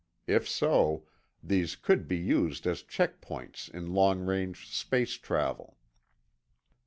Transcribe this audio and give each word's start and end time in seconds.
If 0.25 0.49
so, 0.49 1.03
these 1.43 1.75
could 1.75 2.07
be 2.07 2.17
used 2.17 2.65
as 2.65 2.81
check 2.81 3.21
points 3.21 3.67
in 3.67 3.93
long 3.93 4.21
range 4.25 4.67
space 4.67 5.13
travel. 5.13 5.77